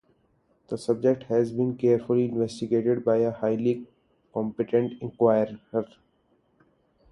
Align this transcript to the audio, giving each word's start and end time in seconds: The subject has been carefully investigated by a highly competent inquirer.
The 0.69 0.79
subject 0.79 1.25
has 1.25 1.51
been 1.51 1.77
carefully 1.77 2.25
investigated 2.25 3.05
by 3.05 3.17
a 3.17 3.29
highly 3.29 3.85
competent 4.33 4.99
inquirer. 4.99 5.59